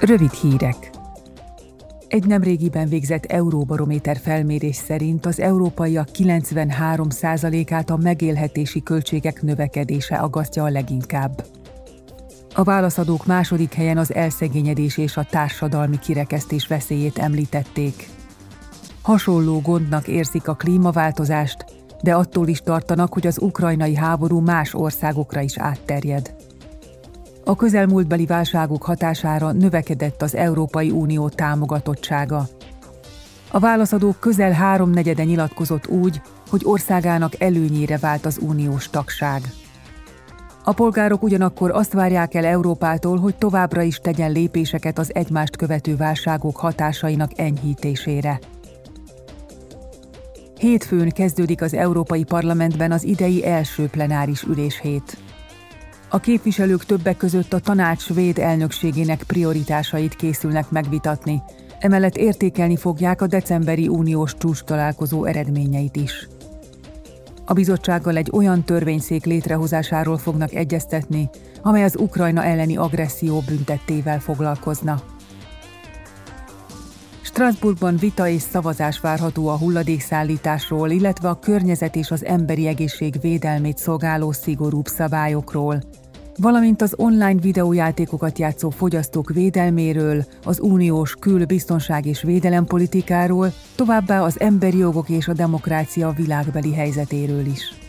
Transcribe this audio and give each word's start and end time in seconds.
Rövid 0.00 0.32
hírek. 0.32 0.90
Egy 2.08 2.26
nemrégiben 2.26 2.88
végzett 2.88 3.24
Euróbarométer 3.24 4.16
felmérés 4.16 4.76
szerint 4.76 5.26
az 5.26 5.40
európaiak 5.40 6.08
93%-át 6.12 7.90
a 7.90 7.96
megélhetési 7.96 8.82
költségek 8.82 9.42
növekedése 9.42 10.16
agasztja 10.16 10.64
a 10.64 10.68
leginkább. 10.68 11.46
A 12.54 12.62
válaszadók 12.62 13.26
második 13.26 13.74
helyen 13.74 13.98
az 13.98 14.14
elszegényedés 14.14 14.98
és 14.98 15.16
a 15.16 15.26
társadalmi 15.30 15.98
kirekesztés 15.98 16.66
veszélyét 16.66 17.18
említették. 17.18 18.08
Hasonló 19.02 19.60
gondnak 19.60 20.08
érzik 20.08 20.48
a 20.48 20.54
klímaváltozást, 20.54 21.64
de 22.02 22.14
attól 22.14 22.48
is 22.48 22.60
tartanak, 22.60 23.12
hogy 23.12 23.26
az 23.26 23.40
ukrajnai 23.40 23.94
háború 23.94 24.40
más 24.40 24.74
országokra 24.74 25.40
is 25.40 25.58
átterjed. 25.58 26.34
A 27.48 27.56
közelmúltbeli 27.56 28.26
válságok 28.26 28.82
hatására 28.82 29.52
növekedett 29.52 30.22
az 30.22 30.34
Európai 30.34 30.90
Unió 30.90 31.28
támogatottsága. 31.28 32.48
A 33.50 33.58
válaszadók 33.58 34.20
közel 34.20 34.52
háromnegyede 34.52 35.24
nyilatkozott 35.24 35.86
úgy, 35.86 36.20
hogy 36.50 36.60
országának 36.64 37.40
előnyére 37.40 37.98
vált 37.98 38.26
az 38.26 38.38
uniós 38.42 38.90
tagság. 38.90 39.42
A 40.64 40.72
polgárok 40.72 41.22
ugyanakkor 41.22 41.70
azt 41.70 41.92
várják 41.92 42.34
el 42.34 42.44
Európától, 42.44 43.18
hogy 43.18 43.36
továbbra 43.36 43.82
is 43.82 43.98
tegyen 43.98 44.32
lépéseket 44.32 44.98
az 44.98 45.14
egymást 45.14 45.56
követő 45.56 45.96
válságok 45.96 46.56
hatásainak 46.56 47.38
enyhítésére. 47.38 48.38
Hétfőn 50.58 51.10
kezdődik 51.10 51.62
az 51.62 51.74
Európai 51.74 52.24
Parlamentben 52.24 52.92
az 52.92 53.04
idei 53.04 53.46
első 53.46 53.86
plenáris 53.86 54.42
üléshét. 54.42 55.27
A 56.10 56.18
képviselők 56.18 56.84
többek 56.84 57.16
között 57.16 57.52
a 57.52 57.58
tanács 57.58 58.00
svéd 58.02 58.38
elnökségének 58.38 59.22
prioritásait 59.22 60.14
készülnek 60.14 60.70
megvitatni, 60.70 61.42
emellett 61.78 62.16
értékelni 62.16 62.76
fogják 62.76 63.22
a 63.22 63.26
decemberi 63.26 63.88
uniós 63.88 64.34
csúcs 64.38 64.62
találkozó 64.62 65.24
eredményeit 65.24 65.96
is. 65.96 66.28
A 67.44 67.52
bizottsággal 67.52 68.16
egy 68.16 68.30
olyan 68.32 68.64
törvényszék 68.64 69.24
létrehozásáról 69.24 70.18
fognak 70.18 70.54
egyeztetni, 70.54 71.28
amely 71.62 71.84
az 71.84 71.96
Ukrajna 71.98 72.44
elleni 72.44 72.76
agresszió 72.76 73.42
büntettével 73.46 74.20
foglalkozna. 74.20 75.02
Strasbourgban 77.38 77.96
vita 77.96 78.28
és 78.28 78.42
szavazás 78.42 79.00
várható 79.00 79.48
a 79.48 79.58
hulladékszállításról, 79.58 80.90
illetve 80.90 81.28
a 81.28 81.38
környezet 81.38 81.96
és 81.96 82.10
az 82.10 82.24
emberi 82.24 82.66
egészség 82.66 83.20
védelmét 83.20 83.78
szolgáló 83.78 84.32
szigorúbb 84.32 84.86
szabályokról, 84.86 85.80
valamint 86.36 86.82
az 86.82 86.94
online 86.96 87.40
videójátékokat 87.40 88.38
játszó 88.38 88.70
fogyasztók 88.70 89.30
védelméről, 89.32 90.24
az 90.44 90.60
uniós 90.60 91.14
kül-, 91.14 91.46
biztonság 91.46 92.06
és 92.06 92.22
védelempolitikáról, 92.22 93.52
továbbá 93.74 94.22
az 94.22 94.40
emberi 94.40 94.78
jogok 94.78 95.08
és 95.08 95.28
a 95.28 95.32
demokrácia 95.32 96.10
világbeli 96.10 96.74
helyzetéről 96.74 97.46
is. 97.46 97.87